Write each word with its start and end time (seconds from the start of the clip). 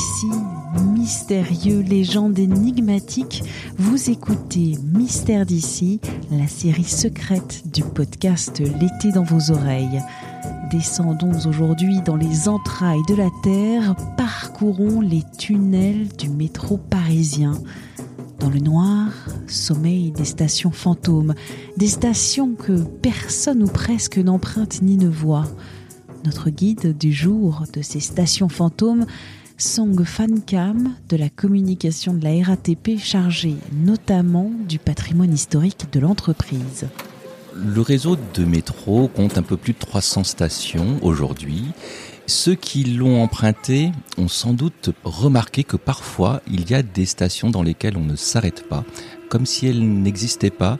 Récits 0.00 0.40
mystérieux, 0.94 1.80
légendes 1.80 2.38
énigmatiques, 2.38 3.44
vous 3.76 4.08
écoutez 4.08 4.78
Mystère 4.82 5.44
d'ici, 5.44 6.00
la 6.30 6.48
série 6.48 6.84
secrète 6.84 7.64
du 7.70 7.82
podcast 7.82 8.60
L'été 8.60 9.12
dans 9.12 9.24
vos 9.24 9.50
oreilles. 9.50 10.00
Descendons 10.70 11.46
aujourd'hui 11.46 12.00
dans 12.00 12.16
les 12.16 12.48
entrailles 12.48 13.02
de 13.08 13.14
la 13.14 13.28
Terre, 13.42 13.94
parcourons 14.16 15.02
les 15.02 15.22
tunnels 15.36 16.08
du 16.16 16.30
métro 16.30 16.78
parisien. 16.78 17.52
Dans 18.38 18.48
le 18.48 18.60
noir, 18.60 19.08
sommeil 19.48 20.12
des 20.12 20.24
stations 20.24 20.70
fantômes, 20.70 21.34
des 21.76 21.88
stations 21.88 22.54
que 22.54 22.84
personne 23.02 23.64
ou 23.64 23.68
presque 23.68 24.16
n'emprunte 24.16 24.80
ni 24.80 24.96
ne 24.96 25.10
voit. 25.10 25.46
Notre 26.24 26.48
guide 26.48 26.96
du 26.96 27.12
jour 27.12 27.64
de 27.74 27.82
ces 27.82 28.00
stations 28.00 28.48
fantômes, 28.48 29.04
Song 29.60 30.02
Fancam 30.04 30.94
de 31.10 31.18
la 31.18 31.28
communication 31.28 32.14
de 32.14 32.24
la 32.24 32.42
RATP 32.42 32.98
chargée 32.98 33.56
notamment 33.74 34.50
du 34.66 34.78
patrimoine 34.78 35.34
historique 35.34 35.92
de 35.92 36.00
l'entreprise. 36.00 36.88
Le 37.54 37.82
réseau 37.82 38.16
de 38.32 38.44
métro 38.46 39.08
compte 39.08 39.36
un 39.36 39.42
peu 39.42 39.58
plus 39.58 39.74
de 39.74 39.78
300 39.78 40.24
stations 40.24 40.98
aujourd'hui. 41.02 41.64
Ceux 42.26 42.54
qui 42.54 42.84
l'ont 42.84 43.22
emprunté 43.22 43.92
ont 44.16 44.28
sans 44.28 44.54
doute 44.54 44.90
remarqué 45.04 45.62
que 45.62 45.76
parfois 45.76 46.40
il 46.50 46.70
y 46.70 46.74
a 46.74 46.82
des 46.82 47.04
stations 47.04 47.50
dans 47.50 47.62
lesquelles 47.62 47.98
on 47.98 48.04
ne 48.04 48.16
s'arrête 48.16 48.66
pas, 48.66 48.84
comme 49.30 49.46
si 49.46 49.66
elles 49.66 49.82
n'existaient 49.82 50.50
pas. 50.50 50.76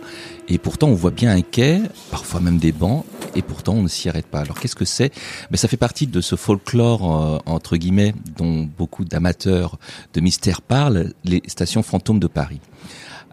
Et 0.48 0.58
pourtant 0.58 0.88
on 0.88 0.94
voit 0.94 1.12
bien 1.12 1.34
un 1.34 1.40
quai, 1.40 1.80
parfois 2.10 2.40
même 2.40 2.58
des 2.58 2.72
bancs, 2.72 3.06
et 3.34 3.40
pourtant 3.40 3.74
on 3.74 3.82
ne 3.82 3.88
s'y 3.88 4.10
arrête 4.10 4.26
pas. 4.26 4.40
Alors 4.40 4.60
qu'est-ce 4.60 4.76
que 4.76 4.84
c'est? 4.84 5.10
Ben, 5.50 5.56
Ça 5.56 5.68
fait 5.68 5.78
partie 5.78 6.06
de 6.06 6.20
ce 6.20 6.36
folklore, 6.36 7.22
euh, 7.22 7.38
entre 7.46 7.78
guillemets, 7.78 8.12
dont 8.36 8.68
beaucoup 8.76 9.06
d'amateurs 9.06 9.78
de 10.12 10.20
mystère 10.20 10.60
parlent, 10.60 11.14
les 11.24 11.42
stations 11.46 11.82
fantômes 11.82 12.18
de 12.18 12.26
Paris. 12.26 12.60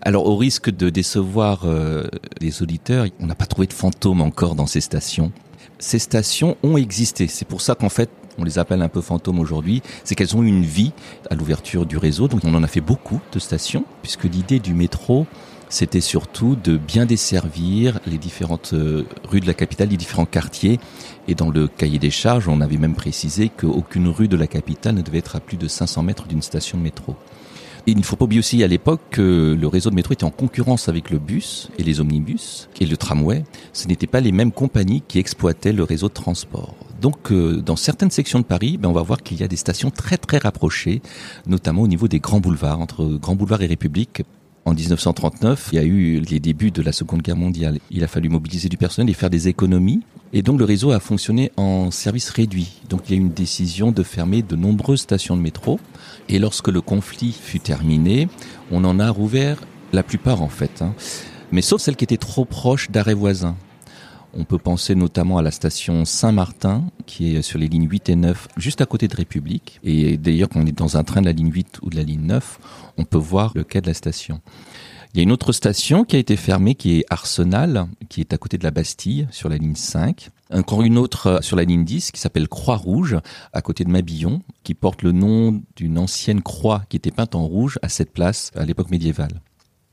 Alors 0.02 0.28
au 0.28 0.38
risque 0.38 0.70
de 0.70 0.90
décevoir 0.90 1.64
euh, 1.66 2.06
les 2.40 2.62
auditeurs, 2.62 3.08
on 3.20 3.26
n'a 3.26 3.36
pas 3.36 3.48
trouvé 3.48 3.68
de 3.68 3.74
fantômes 3.74 4.22
encore 4.22 4.56
dans 4.56 4.68
ces 4.68 4.80
stations. 4.80 5.32
Ces 5.80 6.00
stations 6.00 6.58
ont 6.64 6.78
existé. 6.78 7.28
C'est 7.28 7.46
pour 7.46 7.62
ça 7.62 7.76
qu'en 7.76 7.90
fait, 7.90 8.10
on 8.38 8.44
les 8.44 8.60
appelle 8.60 8.82
un 8.82 8.90
peu 8.90 9.02
fantômes 9.02 9.40
aujourd'hui, 9.40 9.82
c'est 10.04 10.16
qu'elles 10.16 10.36
ont 10.36 10.44
eu 10.44 10.48
une 10.48 10.64
vie 10.64 10.92
à 11.30 11.36
l'ouverture 11.36 11.86
du 11.86 11.98
réseau. 11.98 12.28
Donc 12.28 12.42
on 12.44 12.54
en 12.54 12.64
a 12.64 12.68
fait 12.68 12.82
beaucoup 12.82 13.20
de 13.32 13.40
stations, 13.40 13.86
puisque 14.02 14.26
l'idée 14.26 14.60
du 14.60 14.74
métro, 14.74 15.28
c'était 15.70 16.02
surtout 16.02 16.56
de 16.56 16.78
bien 16.78 17.06
desservir 17.06 18.00
les 18.06 18.18
différentes 18.18 18.72
euh, 18.74 19.06
rues 19.24 19.40
de 19.40 19.48
la 19.48 19.54
capitale, 19.54 19.90
les 19.90 19.98
différents 19.98 20.26
quartiers. 20.26 20.80
Et 21.28 21.36
dans 21.36 21.50
le 21.50 21.68
cahier 21.68 22.00
des 22.00 22.12
charges, 22.12 22.48
on 22.48 22.62
avait 22.62 22.78
même 22.78 22.96
précisé 22.96 23.50
qu'aucune 23.50 24.08
rue 24.08 24.28
de 24.28 24.38
la 24.38 24.48
capitale 24.48 24.96
ne 24.96 25.02
devait 25.02 25.20
être 25.20 25.36
à 25.36 25.40
plus 25.40 25.58
de 25.58 25.68
500 25.68 26.04
mètres 26.04 26.28
d'une 26.28 26.42
station 26.42 26.78
de 26.78 26.84
métro 26.84 27.16
il 27.92 27.98
ne 27.98 28.04
faut 28.04 28.16
pas 28.18 28.26
oublier 28.26 28.40
aussi 28.40 28.64
à 28.64 28.68
l'époque 28.68 29.02
que 29.12 29.58
le 29.60 29.68
réseau 29.68 29.90
de 29.90 29.96
métro 29.96 30.14
était 30.14 30.26
en 30.26 30.30
concurrence 30.30 30.90
avec 30.90 31.10
le 31.10 31.20
bus 31.20 31.70
et 31.80 31.84
les 31.84 32.02
omnibus 32.02 32.68
et 32.82 32.86
le 32.86 32.98
tramway. 32.98 33.44
Ce 33.72 33.88
n'étaient 33.88 34.08
pas 34.08 34.20
les 34.20 34.34
mêmes 34.34 34.52
compagnies 34.52 35.02
qui 35.08 35.20
exploitaient 35.20 35.72
le 35.72 35.84
réseau 35.84 36.10
de 36.10 36.14
transport. 36.14 36.76
Donc, 37.02 37.32
euh, 37.32 37.62
dans 37.62 37.76
certaines 37.76 38.12
sections 38.12 38.40
de 38.40 38.44
Paris, 38.44 38.78
ben, 38.78 38.90
on 38.90 38.94
va 38.94 39.04
voir 39.04 39.24
qu'il 39.24 39.40
y 39.40 39.44
a 39.44 39.48
des 39.48 39.56
stations 39.56 39.90
très 39.90 40.18
très 40.18 40.38
rapprochées, 40.38 41.02
notamment 41.46 41.84
au 41.84 41.88
niveau 41.88 42.08
des 42.08 42.20
grands 42.20 42.40
boulevards, 42.42 42.82
entre 42.82 43.06
Grand 43.06 43.36
Boulevard 43.36 43.62
et 43.62 43.68
République, 43.68 44.24
en 44.68 44.74
1939, 44.74 45.70
il 45.72 45.76
y 45.78 45.80
a 45.80 45.86
eu 45.86 46.20
les 46.20 46.42
débuts 46.42 46.72
de 46.72 46.82
la 46.82 46.92
Seconde 46.92 47.22
Guerre 47.22 47.38
mondiale. 47.38 47.80
Il 47.90 48.04
a 48.04 48.08
fallu 48.08 48.28
mobiliser 48.28 48.68
du 48.68 48.76
personnel 48.76 49.10
et 49.10 49.14
faire 49.14 49.30
des 49.30 49.48
économies. 49.48 50.02
Et 50.34 50.42
donc 50.42 50.60
le 50.60 50.66
réseau 50.66 50.92
a 50.92 51.00
fonctionné 51.00 51.52
en 51.58 51.90
service 51.92 52.30
réduit. 52.30 52.82
Donc 52.90 53.04
il 53.06 53.12
y 53.12 53.16
a 53.16 53.18
eu 53.18 53.22
une 53.22 53.32
décision 53.32 53.92
de 53.92 54.04
fermer 54.04 54.42
de 54.42 54.56
nombreuses 54.56 55.02
stations 55.02 55.38
de 55.38 55.42
métro. 55.42 55.80
Et 56.30 56.40
lorsque 56.40 56.68
le 56.68 56.82
conflit 56.82 57.32
fut 57.32 57.60
terminé, 57.60 58.28
on 58.72 58.84
en 58.84 59.00
a 59.00 59.10
rouvert 59.10 59.58
la 59.94 60.04
plupart 60.04 60.42
en 60.42 60.50
fait. 60.50 60.82
Hein. 60.82 60.94
Mais 61.52 61.62
sauf 61.62 61.82
celles 61.82 61.96
qui 61.96 62.04
étaient 62.04 62.18
trop 62.18 62.46
proches 62.46 62.92
d'arrêts 62.92 63.14
voisins. 63.14 63.56
On 64.34 64.44
peut 64.44 64.58
penser 64.58 64.94
notamment 64.94 65.38
à 65.38 65.42
la 65.42 65.52
station 65.52 66.04
Saint-Martin, 66.04 66.84
qui 67.06 67.36
est 67.36 67.42
sur 67.42 67.58
les 67.58 67.68
lignes 67.68 67.90
8 67.90 68.10
et 68.10 68.16
9, 68.16 68.50
juste 68.58 68.82
à 68.82 68.86
côté 68.86 69.08
de 69.08 69.16
République. 69.16 69.80
Et 69.84 70.18
d'ailleurs, 70.18 70.50
quand 70.50 70.60
on 70.60 70.66
est 70.68 70.78
dans 70.78 70.98
un 70.98 71.04
train 71.04 71.22
de 71.22 71.26
la 71.26 71.32
ligne 71.32 71.52
8 71.52 71.80
ou 71.82 71.90
de 71.90 71.96
la 71.96 72.04
ligne 72.04 72.22
9, 72.22 72.60
on 72.98 73.06
peut 73.06 73.18
voir 73.18 73.54
le 73.56 73.64
quai 73.64 73.82
de 73.82 73.88
la 73.88 73.94
station. 73.94 74.42
Il 75.18 75.22
y 75.22 75.24
a 75.24 75.24
une 75.24 75.32
autre 75.32 75.52
station 75.52 76.04
qui 76.04 76.16
a 76.16 76.20
été 76.20 76.36
fermée, 76.36 76.76
qui 76.76 77.00
est 77.00 77.06
Arsenal, 77.10 77.88
qui 78.08 78.22
est 78.22 78.34
à 78.34 78.38
côté 78.38 78.60
de 78.60 78.64
la 78.64 78.70
Bastille, 78.70 79.28
sur 79.32 79.50
la 79.50 79.58
ligne 79.58 79.74
5. 79.74 80.30
Encore 80.54 80.84
une 80.84 81.00
autre 81.00 81.26
euh, 81.26 81.42
sur 81.42 81.56
la 81.56 81.64
ligne 81.64 81.84
10, 81.84 82.12
qui 82.12 82.22
s'appelle 82.22 82.48
Croix-Rouge, 82.48 83.18
à 83.52 83.64
côté 83.64 83.84
de 83.84 83.90
Mabillon, 83.90 84.44
qui 84.62 84.76
porte 84.76 85.02
le 85.02 85.14
nom 85.14 85.60
d'une 85.76 85.98
ancienne 85.98 86.44
croix 86.44 86.84
qui 86.88 86.98
était 86.98 87.10
peinte 87.10 87.34
en 87.34 87.48
rouge 87.48 87.80
à 87.82 87.90
cette 87.90 88.14
place 88.14 88.52
à 88.56 88.64
l'époque 88.64 88.92
médiévale. 88.92 89.42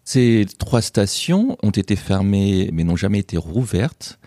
Ces 0.05 0.45
trois 0.59 0.83
stations 0.83 1.57
ont 1.63 1.71
été 1.71 1.97
fermées 1.97 2.69
mais 2.75 2.85
n'ont 2.85 2.95
jamais 2.95 3.21
été 3.21 3.39
rouvertes, 3.39 4.19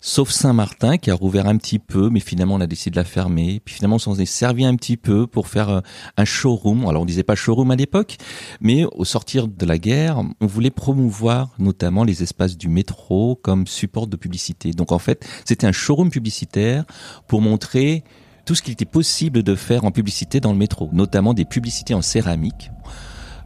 sauf 0.00 0.30
Saint-Martin 0.30 0.98
qui 0.98 1.10
a 1.10 1.14
rouvert 1.14 1.46
un 1.46 1.56
petit 1.56 1.78
peu, 1.78 2.10
mais 2.10 2.20
finalement 2.20 2.54
on 2.54 2.60
a 2.60 2.66
décidé 2.66 2.90
de 2.92 2.96
la 2.96 3.04
fermer. 3.04 3.60
Puis 3.64 3.74
finalement 3.74 3.96
on 3.96 4.00
s'en 4.00 4.16
est 4.16 4.26
servi 4.26 4.64
un 4.64 4.76
petit 4.76 4.96
peu 4.96 5.26
pour 5.26 5.48
faire 5.48 5.68
euh, 5.70 5.80
un 6.16 6.24
showroom. 6.24 6.86
Alors 6.86 7.02
on 7.02 7.04
disait 7.04 7.22
pas 7.22 7.34
showroom 7.34 7.70
à 7.70 7.76
l'époque, 7.76 8.16
mais 8.60 8.84
au 8.84 9.04
sortir 9.04 9.48
de 9.48 9.66
la 9.66 9.78
guerre, 9.78 10.22
on 10.40 10.46
voulait 10.46 10.70
promouvoir 10.70 11.50
notamment 11.58 12.04
les 12.04 12.22
espaces 12.22 12.56
du 12.56 12.68
métro 12.68 13.38
comme 13.42 13.66
support 13.66 14.06
de 14.06 14.16
publicité. 14.16 14.70
Donc 14.70 14.92
en 14.92 14.98
fait 14.98 15.26
c'était 15.44 15.66
un 15.66 15.72
showroom 15.72 16.10
publicitaire 16.10 16.84
pour 17.26 17.40
montrer 17.40 18.04
tout 18.44 18.54
ce 18.54 18.62
qu'il 18.62 18.72
était 18.72 18.84
possible 18.84 19.42
de 19.42 19.54
faire 19.54 19.84
en 19.84 19.90
publicité 19.90 20.40
dans 20.40 20.52
le 20.52 20.58
métro, 20.58 20.88
notamment 20.92 21.34
des 21.34 21.44
publicités 21.44 21.94
en 21.94 22.02
céramique. 22.02 22.70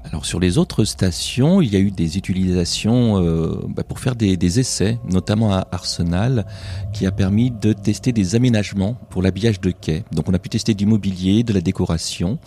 Alors 0.04 0.24
sur 0.24 0.40
les 0.40 0.58
autres 0.58 0.84
stations, 0.84 1.60
il 1.60 1.72
y 1.72 1.76
a 1.76 1.78
eu 1.78 1.90
des 1.90 2.16
utilisations 2.16 3.22
euh, 3.22 3.60
bah, 3.68 3.84
pour 3.84 3.98
faire 4.00 4.16
des, 4.16 4.36
des, 4.36 4.58
essais, 4.58 4.98
notamment 5.04 5.52
à 5.52 5.68
Arsenal, 5.70 6.46
qui 6.92 7.06
a 7.06 7.12
permis 7.12 7.50
de 7.50 7.72
tester 7.72 8.12
des 8.12 8.34
aménagements 8.34 8.94
pour 9.10 9.22
l'habillage 9.22 9.60
de 9.60 9.70
quai. 9.70 10.04
Donc 10.12 10.28
on 10.28 10.34
a 10.34 10.38
pu 10.38 10.48
tester 10.48 10.74
du 10.74 10.86
mobilier, 10.86 11.42
de 11.42 11.52
la 11.52 11.60
décoration. 11.60 12.38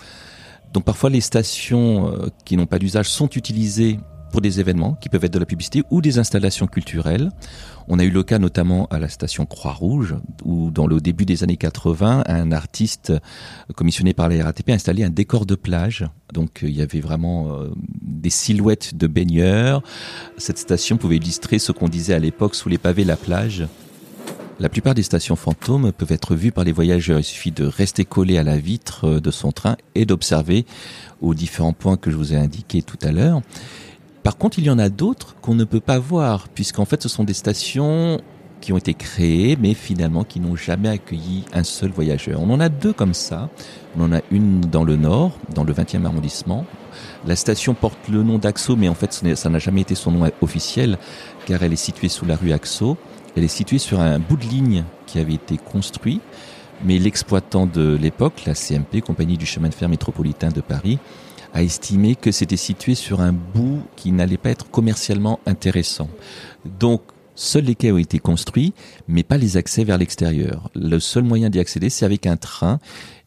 Donc 0.73 0.83
parfois 0.83 1.11
les 1.11 1.21
stations 1.21 2.11
euh, 2.11 2.27
qui 2.43 2.57
n'ont 2.57 2.65
pas 2.65 2.79
d'usage 2.79 3.07
sont 3.07 3.29
utilisées 3.29 3.99
pour 4.33 4.41
des 4.41 4.59
événements 4.59 4.95
qui 4.95 5.09
peuvent 5.09 5.23
être 5.23 5.33
de 5.33 5.39
la 5.39 5.45
publicité 5.45 5.83
ou 5.91 6.01
des 6.01 6.17
installations 6.17 6.65
culturelles. 6.65 7.29
On 7.87 7.99
a 7.99 8.03
eu 8.03 8.09
le 8.09 8.23
cas 8.23 8.39
notamment 8.39 8.87
à 8.87 8.97
la 8.97 9.07
station 9.07 9.45
Croix-Rouge, 9.45 10.15
où 10.43 10.71
dans 10.71 10.87
le 10.87 10.99
début 10.99 11.23
des 11.23 11.43
années 11.43 11.55
80, 11.55 12.23
un 12.25 12.51
artiste 12.51 13.13
commissionné 13.75 14.15
par 14.15 14.29
la 14.29 14.43
RATP 14.43 14.71
a 14.71 14.73
installé 14.73 15.03
un 15.03 15.11
décor 15.11 15.45
de 15.45 15.53
plage. 15.53 16.07
Donc 16.33 16.61
il 16.63 16.71
y 16.71 16.81
avait 16.81 16.99
vraiment 16.99 17.53
euh, 17.53 17.69
des 18.01 18.31
silhouettes 18.31 18.95
de 18.95 19.05
baigneurs. 19.05 19.83
Cette 20.37 20.57
station 20.57 20.97
pouvait 20.97 21.17
illustrer 21.17 21.59
ce 21.59 21.71
qu'on 21.71 21.87
disait 21.87 22.15
à 22.15 22.19
l'époque 22.19 22.55
sous 22.55 22.69
les 22.69 22.79
pavés 22.79 23.03
la 23.03 23.17
plage. 23.17 23.67
La 24.59 24.69
plupart 24.69 24.95
des 24.95 25.03
stations 25.03 25.35
fantômes 25.35 25.91
peuvent 25.91 26.11
être 26.11 26.33
vues 26.33 26.51
par 26.51 26.63
les 26.63 26.71
voyageurs. 26.71 27.19
Il 27.19 27.23
suffit 27.23 27.51
de 27.51 27.65
rester 27.65 28.03
collé 28.03 28.39
à 28.39 28.43
la 28.43 28.57
vitre 28.57 29.19
de 29.19 29.31
son 29.31 29.51
train 29.51 29.77
et 29.93 30.05
d'observer 30.05 30.65
aux 31.21 31.35
différents 31.35 31.73
points 31.73 31.97
que 31.97 32.09
je 32.09 32.17
vous 32.17 32.33
ai 32.33 32.37
indiqués 32.37 32.81
tout 32.81 32.99
à 33.03 33.11
l'heure. 33.11 33.41
Par 34.23 34.37
contre, 34.37 34.57
il 34.57 34.65
y 34.65 34.69
en 34.69 34.79
a 34.79 34.87
d'autres 34.87 35.35
qu'on 35.41 35.53
ne 35.53 35.65
peut 35.65 35.81
pas 35.81 35.99
voir, 35.99 36.47
puisqu'en 36.47 36.85
fait, 36.85 37.03
ce 37.03 37.09
sont 37.09 37.25
des 37.25 37.33
stations 37.33 38.21
qui 38.61 38.71
ont 38.71 38.77
été 38.77 38.93
créées, 38.93 39.57
mais 39.59 39.73
finalement 39.73 40.23
qui 40.23 40.39
n'ont 40.39 40.55
jamais 40.55 40.87
accueilli 40.87 41.43
un 41.51 41.65
seul 41.65 41.91
voyageur. 41.91 42.39
On 42.41 42.49
en 42.49 42.61
a 42.61 42.69
deux 42.69 42.93
comme 42.93 43.13
ça. 43.13 43.49
On 43.97 44.03
en 44.05 44.13
a 44.13 44.21
une 44.31 44.61
dans 44.61 44.85
le 44.85 44.95
nord, 44.95 45.33
dans 45.53 45.65
le 45.65 45.73
20e 45.73 46.05
arrondissement. 46.05 46.65
La 47.27 47.35
station 47.35 47.73
porte 47.73 48.07
le 48.07 48.23
nom 48.23 48.37
d'Axo, 48.37 48.77
mais 48.77 48.87
en 48.87 48.93
fait, 48.93 49.11
ça 49.35 49.49
n'a 49.49 49.59
jamais 49.59 49.81
été 49.81 49.95
son 49.95 50.11
nom 50.11 50.31
officiel, 50.41 50.97
car 51.45 51.61
elle 51.61 51.73
est 51.73 51.75
située 51.75 52.07
sous 52.07 52.25
la 52.25 52.37
rue 52.37 52.53
Axo. 52.53 52.95
Elle 53.35 53.43
est 53.43 53.49
située 53.49 53.79
sur 53.79 53.99
un 53.99 54.19
bout 54.19 54.37
de 54.37 54.45
ligne 54.45 54.85
qui 55.05 55.19
avait 55.19 55.33
été 55.33 55.57
construit, 55.57 56.21
mais 56.85 56.99
l'exploitant 56.99 57.65
de 57.65 57.97
l'époque, 58.01 58.43
la 58.45 58.53
CMP, 58.55 59.01
Compagnie 59.01 59.37
du 59.37 59.45
chemin 59.45 59.67
de 59.67 59.73
fer 59.73 59.89
métropolitain 59.89 60.49
de 60.49 60.61
Paris, 60.61 60.99
a 61.53 61.63
estimé 61.63 62.15
que 62.15 62.31
c'était 62.31 62.57
situé 62.57 62.95
sur 62.95 63.21
un 63.21 63.31
bout 63.31 63.83
qui 63.95 64.11
n'allait 64.11 64.37
pas 64.37 64.49
être 64.49 64.69
commercialement 64.69 65.39
intéressant. 65.45 66.09
Donc, 66.79 67.01
Seuls 67.35 67.63
les 67.63 67.75
quais 67.75 67.91
ont 67.91 67.97
été 67.97 68.19
construits, 68.19 68.73
mais 69.07 69.23
pas 69.23 69.37
les 69.37 69.57
accès 69.57 69.83
vers 69.83 69.97
l'extérieur. 69.97 70.69
Le 70.75 70.99
seul 70.99 71.23
moyen 71.23 71.49
d'y 71.49 71.59
accéder, 71.59 71.89
c'est 71.89 72.05
avec 72.05 72.27
un 72.27 72.37
train. 72.37 72.79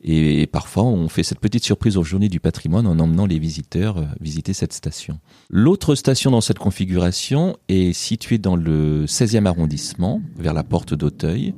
Et 0.04 0.46
parfois, 0.46 0.84
on 0.84 1.08
fait 1.08 1.24
cette 1.24 1.40
petite 1.40 1.64
surprise 1.64 1.96
aux 1.96 2.04
journées 2.04 2.28
du 2.28 2.38
patrimoine 2.38 2.86
en 2.86 2.98
emmenant 3.00 3.26
les 3.26 3.40
visiteurs 3.40 3.98
euh, 3.98 4.04
visiter 4.20 4.52
cette 4.52 4.72
station. 4.72 5.18
L'autre 5.50 5.96
station 5.96 6.30
dans 6.30 6.40
cette 6.40 6.60
configuration 6.60 7.56
est 7.68 7.92
située 7.92 8.38
dans 8.38 8.54
le 8.54 9.06
16e 9.06 9.46
arrondissement, 9.46 10.20
vers 10.36 10.54
la 10.54 10.62
porte 10.62 10.94
d'Auteuil. 10.94 11.54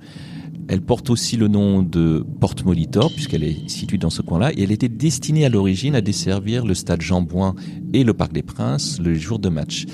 Elle 0.68 0.82
porte 0.82 1.08
aussi 1.08 1.38
le 1.38 1.48
nom 1.48 1.82
de 1.82 2.24
Porte 2.40 2.64
Molitor, 2.64 3.10
puisqu'elle 3.10 3.42
est 3.42 3.68
située 3.70 3.96
dans 3.96 4.10
ce 4.10 4.20
coin-là, 4.20 4.52
et 4.52 4.62
elle 4.62 4.72
était 4.72 4.90
destinée 4.90 5.46
à 5.46 5.48
l'origine 5.48 5.94
à 5.94 6.02
desservir 6.02 6.66
le 6.66 6.74
stade 6.74 7.00
Jean 7.00 7.22
Bouin 7.22 7.54
et 7.94 8.04
le 8.04 8.12
Parc 8.12 8.32
des 8.32 8.42
Princes 8.42 9.00
le 9.00 9.14
jour 9.14 9.38
de 9.38 9.48
match. 9.48 9.86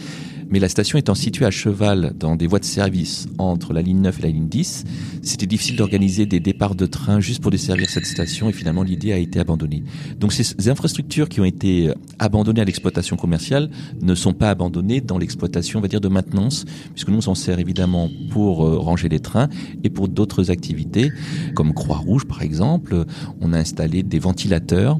Mais 0.50 0.58
la 0.58 0.68
station 0.68 0.98
étant 0.98 1.14
située 1.14 1.44
à 1.44 1.50
cheval 1.50 2.12
dans 2.18 2.36
des 2.36 2.46
voies 2.46 2.58
de 2.58 2.64
service 2.64 3.26
entre 3.38 3.72
la 3.72 3.82
ligne 3.82 4.00
9 4.00 4.18
et 4.18 4.22
la 4.22 4.28
ligne 4.28 4.48
10, 4.48 4.84
c'était 5.22 5.46
difficile 5.46 5.76
d'organiser 5.76 6.26
des 6.26 6.40
départs 6.40 6.74
de 6.74 6.86
train 6.86 7.20
juste 7.20 7.42
pour 7.42 7.50
desservir 7.50 7.90
cette 7.90 8.06
station 8.06 8.48
et 8.48 8.52
finalement 8.52 8.82
l'idée 8.82 9.12
a 9.12 9.18
été 9.18 9.40
abandonnée. 9.40 9.82
Donc 10.18 10.32
ces 10.32 10.68
infrastructures 10.68 11.28
qui 11.28 11.40
ont 11.40 11.44
été 11.44 11.92
abandonnées 12.18 12.60
à 12.60 12.64
l'exploitation 12.64 13.16
commerciale 13.16 13.70
ne 14.00 14.14
sont 14.14 14.32
pas 14.32 14.50
abandonnées 14.50 15.00
dans 15.00 15.18
l'exploitation, 15.18 15.78
on 15.78 15.82
va 15.82 15.88
dire, 15.88 16.00
de 16.00 16.08
maintenance, 16.08 16.64
puisque 16.92 17.08
nous 17.08 17.18
on 17.18 17.22
s'en 17.22 17.34
sert 17.34 17.58
évidemment 17.58 18.10
pour 18.30 18.64
euh, 18.64 18.78
ranger 18.78 19.08
les 19.08 19.20
trains 19.20 19.48
et 19.82 19.90
pour 19.90 20.08
d'autres 20.08 20.50
activités, 20.50 21.10
comme 21.54 21.74
Croix-Rouge 21.74 22.26
par 22.26 22.42
exemple. 22.42 23.04
On 23.40 23.52
a 23.52 23.58
installé 23.58 24.02
des 24.02 24.18
ventilateurs 24.18 24.98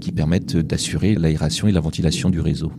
qui 0.00 0.12
permettent 0.12 0.56
d'assurer 0.56 1.14
l'aération 1.14 1.68
et 1.68 1.72
la 1.72 1.80
ventilation 1.80 2.30
du 2.30 2.40
réseau. 2.40 2.72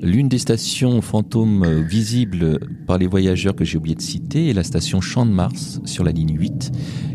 L'une 0.00 0.28
des 0.28 0.38
stations 0.38 1.02
fantômes 1.02 1.64
euh, 1.64 1.82
visibles 1.82 2.60
par 2.86 2.98
les 2.98 3.08
voyageurs 3.08 3.56
que 3.56 3.64
j'ai 3.64 3.78
oublié 3.78 3.96
de 3.96 4.00
citer 4.00 4.48
est 4.48 4.52
la 4.52 4.62
station 4.62 5.00
Champ 5.00 5.26
de 5.26 5.32
Mars 5.32 5.80
sur 5.84 6.04
la 6.04 6.12
ligne 6.12 6.38
8 6.38 6.70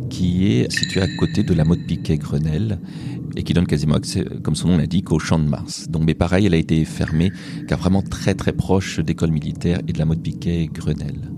qui 0.09 0.47
est 0.47 0.71
située 0.71 1.01
à 1.01 1.07
côté 1.17 1.43
de 1.43 1.53
la 1.53 1.63
mode 1.63 1.85
Piquet 1.87 2.17
Grenelle 2.17 2.79
et 3.35 3.43
qui 3.43 3.53
donne 3.53 3.65
quasiment 3.65 3.95
accès, 3.95 4.23
comme 4.43 4.55
son 4.55 4.67
nom 4.67 4.77
l'indique, 4.77 5.11
au 5.11 5.17
Champ 5.17 5.39
de 5.39 5.47
Mars. 5.47 5.87
Donc, 5.89 6.03
mais 6.03 6.13
pareil, 6.13 6.45
elle 6.45 6.53
a 6.53 6.57
été 6.57 6.85
fermée 6.85 7.31
car 7.67 7.79
vraiment 7.79 8.03
très 8.03 8.35
très 8.35 8.51
proche 8.51 8.99
d'école 8.99 9.31
militaire 9.31 9.79
et 9.87 9.93
de 9.93 9.97
la 9.97 10.05
mode 10.05 10.21
Piquet 10.21 10.69
Grenelle. 10.71 11.31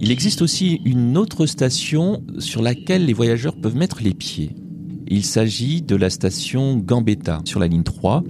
Il 0.00 0.10
existe 0.10 0.42
aussi 0.42 0.80
une 0.84 1.16
autre 1.16 1.46
station 1.46 2.22
sur 2.38 2.60
laquelle 2.60 3.06
les 3.06 3.12
voyageurs 3.12 3.56
peuvent 3.56 3.76
mettre 3.76 4.02
les 4.02 4.14
pieds. 4.14 4.50
Il 5.08 5.24
s'agit 5.24 5.80
de 5.80 5.96
la 5.96 6.10
station 6.10 6.76
Gambetta 6.76 7.40
sur 7.44 7.60
la 7.60 7.66
ligne 7.66 7.82
3 7.82 8.24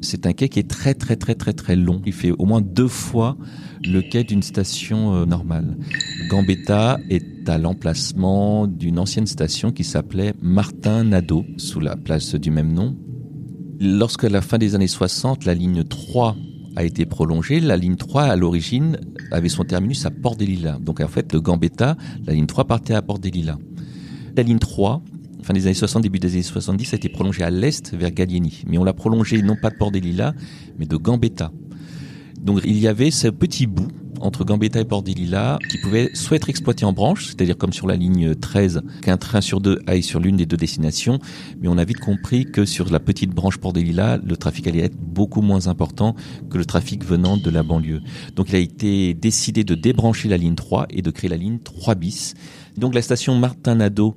c'est 0.00 0.26
un 0.26 0.32
quai 0.32 0.48
qui 0.48 0.58
est 0.58 0.68
très 0.68 0.94
très 0.94 1.16
très 1.16 1.34
très 1.34 1.52
très 1.52 1.76
long. 1.76 2.02
Il 2.06 2.12
fait 2.12 2.30
au 2.30 2.44
moins 2.44 2.60
deux 2.60 2.88
fois 2.88 3.36
le 3.84 4.00
quai 4.00 4.24
d'une 4.24 4.42
station 4.42 5.14
euh, 5.14 5.26
normale. 5.26 5.76
Gambetta 6.28 6.98
est 7.10 7.48
à 7.48 7.58
l'emplacement 7.58 8.66
d'une 8.66 8.98
ancienne 8.98 9.26
station 9.26 9.72
qui 9.72 9.84
s'appelait 9.84 10.34
Martin 10.42 11.04
Nadeau, 11.04 11.44
sous 11.56 11.80
la 11.80 11.96
place 11.96 12.34
du 12.34 12.50
même 12.50 12.72
nom. 12.72 12.96
Lorsque 13.80 14.24
à 14.24 14.28
la 14.28 14.42
fin 14.42 14.58
des 14.58 14.74
années 14.74 14.88
60, 14.88 15.44
la 15.44 15.54
ligne 15.54 15.84
3 15.84 16.36
a 16.76 16.84
été 16.84 17.06
prolongée, 17.06 17.60
la 17.60 17.76
ligne 17.76 17.96
3 17.96 18.24
à 18.24 18.36
l'origine 18.36 18.98
avait 19.30 19.48
son 19.48 19.64
terminus 19.64 20.04
à 20.06 20.10
Port-des-Lilas. 20.10 20.78
Donc 20.80 21.00
en 21.00 21.08
fait, 21.08 21.30
de 21.30 21.38
Gambetta, 21.38 21.96
la 22.26 22.34
ligne 22.34 22.46
3 22.46 22.64
partait 22.64 22.94
à 22.94 23.02
Port-des-Lilas. 23.02 23.58
La 24.36 24.42
ligne 24.42 24.58
3 24.58 25.02
fin 25.42 25.52
des 25.52 25.66
années 25.66 25.74
60, 25.74 26.02
début 26.02 26.18
des 26.18 26.32
années 26.32 26.42
70, 26.42 26.92
a 26.92 26.96
été 26.96 27.08
prolongé 27.08 27.42
à 27.42 27.50
l'est 27.50 27.94
vers 27.94 28.10
Gallieni. 28.10 28.62
Mais 28.66 28.78
on 28.78 28.84
l'a 28.84 28.92
prolongé 28.92 29.42
non 29.42 29.56
pas 29.56 29.70
de 29.70 29.76
Port 29.76 29.90
des 29.90 30.00
Lilas, 30.00 30.34
mais 30.78 30.86
de 30.86 30.96
Gambetta. 30.96 31.52
Donc 32.40 32.60
il 32.64 32.78
y 32.78 32.86
avait 32.86 33.10
ce 33.10 33.28
petit 33.28 33.66
bout 33.66 33.88
entre 34.20 34.44
Gambetta 34.44 34.80
et 34.80 34.84
Port 34.84 35.02
des 35.02 35.14
Lilas 35.14 35.58
qui 35.70 35.78
pouvait 35.78 36.10
soit 36.14 36.36
être 36.36 36.48
exploité 36.48 36.84
en 36.84 36.92
branche, 36.92 37.26
c'est-à-dire 37.26 37.56
comme 37.56 37.72
sur 37.72 37.86
la 37.86 37.96
ligne 37.96 38.34
13, 38.34 38.82
qu'un 39.02 39.16
train 39.16 39.40
sur 39.40 39.60
deux 39.60 39.78
aille 39.86 40.02
sur 40.02 40.20
l'une 40.20 40.36
des 40.36 40.46
deux 40.46 40.56
destinations, 40.56 41.18
mais 41.60 41.68
on 41.68 41.78
a 41.78 41.84
vite 41.84 42.00
compris 42.00 42.44
que 42.44 42.64
sur 42.64 42.90
la 42.90 43.00
petite 43.00 43.30
branche 43.30 43.58
Port 43.58 43.72
des 43.72 43.82
Lilas, 43.82 44.18
le 44.18 44.36
trafic 44.36 44.66
allait 44.66 44.84
être 44.84 44.96
beaucoup 44.96 45.42
moins 45.42 45.68
important 45.68 46.14
que 46.50 46.58
le 46.58 46.64
trafic 46.64 47.04
venant 47.04 47.36
de 47.36 47.50
la 47.50 47.62
banlieue. 47.62 48.00
Donc 48.34 48.50
il 48.50 48.56
a 48.56 48.58
été 48.58 49.14
décidé 49.14 49.64
de 49.64 49.74
débrancher 49.74 50.28
la 50.28 50.36
ligne 50.36 50.54
3 50.54 50.86
et 50.90 51.02
de 51.02 51.10
créer 51.10 51.30
la 51.30 51.36
ligne 51.36 51.58
3 51.58 51.94
bis. 51.94 52.34
Donc 52.76 52.94
la 52.94 53.02
station 53.02 53.36
Martin 53.36 53.76
Nadeau 53.76 54.16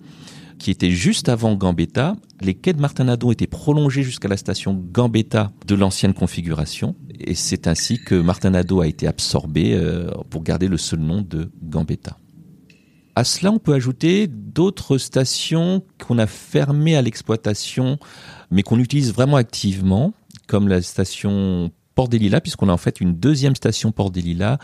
qui 0.62 0.70
était 0.70 0.92
juste 0.92 1.28
avant 1.28 1.56
Gambetta. 1.56 2.16
Les 2.40 2.54
quais 2.54 2.74
de 2.74 2.80
Martinado 2.80 3.32
étaient 3.32 3.48
prolongés 3.48 4.04
jusqu'à 4.04 4.28
la 4.28 4.38
station 4.38 4.74
Gambetta 4.74 5.52
de 5.66 5.76
l'ancienne 5.76 6.14
configuration. 6.14 6.96
Et 7.20 7.34
c'est 7.34 7.68
ainsi 7.68 8.00
que 8.00 8.16
Martinado 8.16 8.80
a 8.80 8.88
été 8.88 9.08
absorbé 9.08 9.74
euh, 9.74 10.12
pour 10.30 10.44
garder 10.44 10.68
le 10.68 10.78
seul 10.78 11.00
nom 11.00 11.22
de 11.22 11.52
Gambetta. 11.64 12.18
À 13.16 13.24
cela, 13.24 13.52
on 13.52 13.58
peut 13.58 13.74
ajouter 13.74 14.28
d'autres 14.28 14.98
stations 15.00 15.84
qu'on 16.00 16.20
a 16.20 16.28
fermées 16.28 16.96
à 16.96 17.02
l'exploitation, 17.02 17.98
mais 18.52 18.62
qu'on 18.62 18.80
utilise 18.80 19.14
vraiment 19.14 19.38
activement, 19.38 20.14
comme 20.48 20.68
la 20.68 20.82
station 20.84 21.72
Port 21.96 22.08
des 22.08 22.20
Lilas, 22.20 22.42
puisqu'on 22.42 22.70
a 22.70 22.74
en 22.74 22.78
fait 22.78 23.02
une 23.02 23.14
deuxième 23.14 23.56
station 23.56 23.92
Port 23.92 24.12
des 24.12 24.22
Lilas 24.22 24.58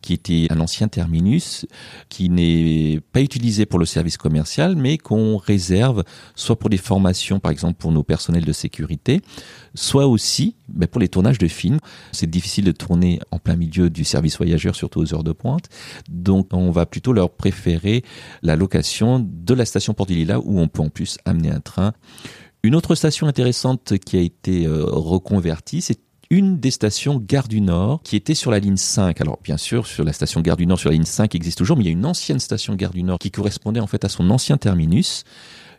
qui 0.00 0.14
était 0.14 0.46
un 0.50 0.60
ancien 0.60 0.88
terminus 0.88 1.66
qui 2.08 2.30
n'est 2.30 3.00
pas 3.12 3.20
utilisé 3.20 3.66
pour 3.66 3.78
le 3.78 3.84
service 3.84 4.16
commercial, 4.16 4.76
mais 4.76 4.96
qu'on 4.96 5.36
réserve 5.36 6.04
soit 6.34 6.58
pour 6.58 6.70
des 6.70 6.78
formations, 6.78 7.38
par 7.38 7.52
exemple 7.52 7.74
pour 7.74 7.92
nos 7.92 8.02
personnels 8.02 8.44
de 8.44 8.52
sécurité, 8.52 9.20
soit 9.74 10.06
aussi 10.06 10.56
ben, 10.68 10.86
pour 10.86 11.00
les 11.00 11.08
tournages 11.08 11.38
de 11.38 11.48
films. 11.48 11.78
C'est 12.12 12.30
difficile 12.30 12.64
de 12.64 12.72
tourner 12.72 13.20
en 13.30 13.38
plein 13.38 13.56
milieu 13.56 13.90
du 13.90 14.04
service 14.04 14.38
voyageur, 14.38 14.74
surtout 14.74 15.00
aux 15.00 15.14
heures 15.14 15.24
de 15.24 15.32
pointe. 15.32 15.68
Donc 16.08 16.48
on 16.52 16.70
va 16.70 16.86
plutôt 16.86 17.12
leur 17.12 17.30
préférer 17.30 18.02
la 18.42 18.56
location 18.56 19.18
de 19.20 19.54
la 19.54 19.64
station 19.64 19.92
Port 19.92 20.06
des 20.06 20.14
Lilas 20.14 20.38
où 20.38 20.60
on 20.60 20.68
peut 20.68 20.82
en 20.82 20.88
plus 20.88 21.18
amener 21.24 21.50
un 21.50 21.60
train. 21.60 21.92
Une 22.62 22.74
autre 22.74 22.94
station 22.94 23.26
intéressante 23.26 23.98
qui 23.98 24.18
a 24.18 24.20
été 24.20 24.66
euh, 24.66 24.84
reconvertie, 24.84 25.80
c'est 25.80 25.98
une 26.30 26.60
des 26.60 26.70
stations 26.70 27.18
Gare 27.18 27.48
du 27.48 27.60
Nord 27.60 28.02
qui 28.04 28.14
était 28.14 28.34
sur 28.34 28.52
la 28.52 28.60
ligne 28.60 28.76
5. 28.76 29.20
Alors 29.20 29.40
bien 29.42 29.56
sûr, 29.56 29.86
sur 29.86 30.04
la 30.04 30.12
station 30.12 30.40
Gare 30.40 30.56
du 30.56 30.66
Nord, 30.66 30.78
sur 30.78 30.88
la 30.88 30.94
ligne 30.94 31.04
5 31.04 31.34
existe 31.34 31.58
toujours, 31.58 31.76
mais 31.76 31.82
il 31.82 31.86
y 31.86 31.90
a 31.90 31.92
une 31.92 32.06
ancienne 32.06 32.38
station 32.38 32.76
Gare 32.76 32.92
du 32.92 33.02
Nord 33.02 33.18
qui 33.18 33.32
correspondait 33.32 33.80
en 33.80 33.88
fait 33.88 34.04
à 34.04 34.08
son 34.08 34.30
ancien 34.30 34.56
terminus, 34.56 35.24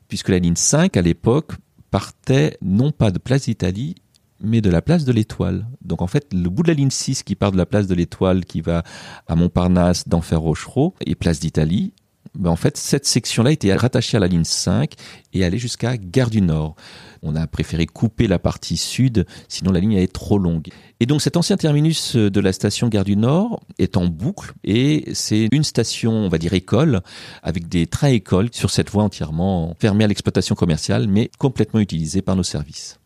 puisque 0.10 0.30
la 0.30 0.40
ligne 0.40 0.58
5 0.58 0.98
à 0.98 1.02
l'époque 1.02 1.54
partait 1.90 2.58
non 2.62 2.92
pas 2.92 3.12
de 3.12 3.18
Place 3.18 3.46
d'Italie, 3.46 3.96
mais 4.42 4.60
de 4.60 4.70
la 4.70 4.82
place 4.82 5.06
de 5.06 5.12
l'Étoile. 5.14 5.68
Donc 5.82 6.02
en 6.02 6.08
fait, 6.08 6.34
le 6.34 6.50
bout 6.50 6.64
de 6.64 6.68
la 6.68 6.74
ligne 6.74 6.90
6 6.90 7.24
qui 7.24 7.36
part 7.36 7.52
de 7.52 7.58
la 7.58 7.66
place 7.66 7.88
de 7.88 7.96
l'Étoile, 7.96 8.44
qui 8.44 8.60
va 8.60 8.84
à 9.28 9.36
Montparnasse, 9.36 10.08
d'Enfer 10.08 10.42
Rochereau 10.42 10.96
et 11.06 11.16
place 11.16 11.40
d'Italie, 11.40 11.94
ben 12.36 12.50
en 12.50 12.56
fait, 12.56 12.78
cette 12.78 13.06
section-là 13.06 13.52
était 13.52 13.74
rattachée 13.74 14.18
à 14.18 14.20
la 14.20 14.28
ligne 14.28 14.46
5 14.46 14.94
et 15.34 15.44
allait 15.44 15.58
jusqu'à 15.58 15.98
Gare 15.98 16.30
du 16.30 16.42
Nord. 16.42 16.76
On 17.24 17.36
a 17.36 17.46
préféré 17.46 17.86
couper 17.86 18.28
la 18.28 18.40
partie 18.40 18.78
sud, 18.78 19.26
sinon 19.48 19.72
la 19.72 19.80
ligne 19.80 19.94
est 19.94 20.12
trop 20.12 20.38
longue. 20.38 20.70
Et 21.00 21.06
donc 21.06 21.22
cet 21.22 21.38
ancien 21.38 21.58
terminus 21.58 22.16
de 22.16 22.40
la 22.40 22.54
station 22.54 22.88
Gare 22.88 23.04
du 23.04 23.18
Nord 23.18 23.62
est 23.80 23.98
en 23.98 24.08
boucle 24.08 24.54
et 24.64 25.04
c'est 25.14 25.50
une 25.52 25.64
station, 25.64 26.12
on 26.12 26.30
va 26.30 26.38
dire 26.38 26.54
école, 26.54 27.02
avec 27.44 27.68
des 27.68 27.86
trains 27.86 28.10
écoles 28.10 28.50
sur 28.52 28.70
cette 28.70 28.90
voie 28.90 29.04
entièrement 29.04 29.76
fermée 29.80 30.06
à 30.06 30.08
l'exploitation 30.08 30.56
commerciale, 30.56 31.08
mais 31.08 31.30
complètement 31.38 31.80
utilisée 31.80 32.22
par 32.22 32.36
nos 32.36 32.44
services. 32.44 33.00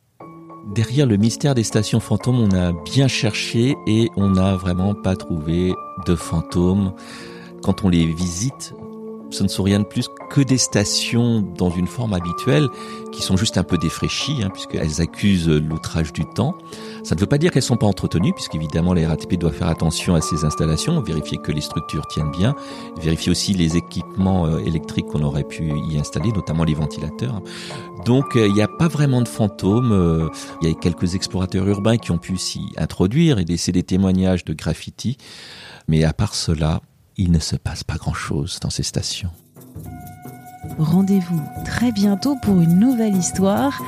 Derrière 0.74 1.06
le 1.06 1.18
mystère 1.18 1.54
des 1.54 1.64
stations 1.64 2.00
fantômes, 2.00 2.40
on 2.40 2.52
a 2.52 2.74
bien 2.86 3.08
cherché 3.08 3.76
et 3.86 4.10
on 4.16 4.30
n'a 4.30 4.56
vraiment 4.56 4.96
pas 4.96 5.16
trouvé 5.16 5.74
de 6.08 6.16
fantômes. 6.16 6.94
Quand 7.62 7.84
on 7.84 7.90
les 7.90 8.06
visite, 8.06 8.74
ce 9.36 9.44
ne 9.44 9.48
sont 9.50 9.64
rien 9.64 9.80
de 9.80 9.86
plus 9.86 10.08
que 10.30 10.42
des 10.42 10.58
stations 10.58 11.42
dans 11.42 11.70
une 11.70 11.88
forme 11.88 12.14
habituelle 12.14 12.68
qui 13.12 13.22
sont 13.22 13.38
juste 13.38 13.58
un 13.58 13.64
peu 13.64 13.78
défraîchies, 13.78 14.42
hein, 14.44 14.50
puisqu'elles 14.50 15.02
accusent 15.02 15.50
l'outrage 15.50 16.14
du 16.14 16.26
temps. 16.26 16.58
Ça 17.04 17.16
ne 17.16 17.20
veut 17.20 17.26
pas 17.28 17.38
dire 17.38 17.52
qu'elles 17.52 17.62
sont 17.62 17.78
pas 17.78 17.86
entretenues, 17.86 18.34
puisqu'évidemment 18.34 18.94
les 18.94 19.06
RATP 19.06 19.36
doivent 19.36 19.54
faire 19.54 19.68
attention 19.68 20.16
à 20.16 20.22
ces 20.22 20.44
installations, 20.46 21.00
vérifier 21.02 21.38
que 21.38 21.52
les 21.52 21.62
structures 21.62 22.08
tiennent 22.08 22.32
bien, 22.32 22.56
vérifier 22.98 23.32
aussi 23.32 23.54
les 23.54 23.78
équipements 23.78 24.48
euh, 24.48 24.60
électriques 24.60 25.08
qu'on 25.08 25.24
aurait 25.24 25.44
pu 25.44 25.72
y 25.90 25.98
installer, 26.00 26.32
notamment 26.32 26.64
les 26.64 26.74
ventilateurs. 26.74 27.42
Donc 28.06 28.36
euh, 28.36 28.48
il 28.48 28.54
n'y 28.54 28.62
a 28.62 28.68
pas 28.68 28.88
vraiment 28.88 29.22
de 29.22 29.28
fantômes. 29.28 29.92
Euh, 29.92 30.30
il 30.62 30.70
y 30.70 30.72
a 30.72 30.76
quelques 30.76 31.16
explorateurs 31.16 31.68
urbains 31.68 31.98
qui 31.98 32.12
ont 32.12 32.18
pu 32.18 32.38
s'y 32.38 32.62
introduire 32.78 33.40
et 33.40 33.46
laisser 33.46 33.72
des 33.72 33.84
témoignages 33.84 34.46
de 34.46 34.54
graffiti. 34.54 35.18
Mais 35.88 36.04
à 36.04 36.14
part 36.14 36.34
cela, 36.36 36.82
il 37.18 37.32
ne 37.32 37.40
se 37.40 37.56
passe 37.56 37.84
pas 37.84 37.96
grand-chose 37.96 38.60
dans 38.62 38.70
ces 38.70 38.84
stations. 38.84 39.32
Rendez-vous 40.78 41.42
très 41.64 41.92
bientôt 41.92 42.36
pour 42.42 42.60
une 42.60 42.80
nouvelle 42.80 43.16
histoire. 43.16 43.82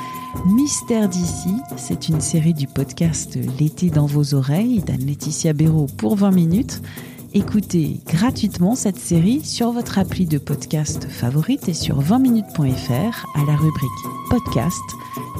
Mystère 0.46 1.08
d'ici, 1.08 1.54
c'est 1.76 2.08
une 2.08 2.20
série 2.20 2.54
du 2.54 2.66
podcast 2.66 3.38
L'été 3.58 3.90
dans 3.90 4.06
vos 4.06 4.34
oreilles 4.34 4.80
d'Anne-Laetitia 4.80 5.52
Béraud 5.52 5.88
pour 5.96 6.16
20 6.16 6.30
minutes. 6.30 6.82
Écoutez 7.34 8.00
gratuitement 8.06 8.74
cette 8.74 8.98
série 8.98 9.44
sur 9.44 9.72
votre 9.72 9.98
appli 9.98 10.24
de 10.24 10.38
podcast 10.38 11.06
favorite 11.10 11.68
et 11.68 11.74
sur 11.74 12.00
20minutes.fr 12.00 13.26
à 13.34 13.44
la 13.44 13.56
rubrique 13.56 13.90
podcast. 14.30 14.80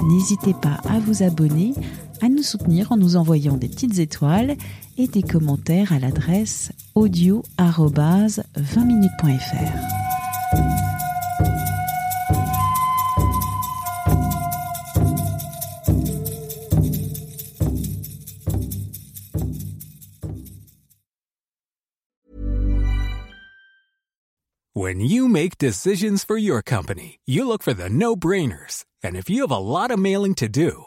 N'hésitez 0.04 0.54
pas 0.54 0.80
à 0.88 0.98
vous 0.98 1.22
abonner 1.22 1.72
à 2.20 2.28
nous 2.28 2.42
soutenir 2.42 2.92
en 2.92 2.96
nous 2.96 3.16
envoyant 3.16 3.56
des 3.56 3.68
petites 3.68 3.98
étoiles 3.98 4.56
et 4.96 5.06
des 5.06 5.22
commentaires 5.22 5.92
à 5.92 5.98
l'adresse 5.98 6.72
audio 6.94 7.42
20minutes.fr. 7.58 9.72
When 24.74 25.00
you 25.00 25.28
make 25.28 25.58
decisions 25.58 26.24
for 26.24 26.38
your 26.38 26.62
company, 26.62 27.18
you 27.26 27.46
look 27.46 27.62
for 27.64 27.74
the 27.74 27.90
no-brainers. 27.90 28.84
And 29.02 29.16
if 29.16 29.28
you 29.28 29.42
have 29.42 29.50
a 29.50 29.58
lot 29.58 29.90
of 29.90 29.98
mailing 29.98 30.34
to 30.36 30.48
do, 30.48 30.86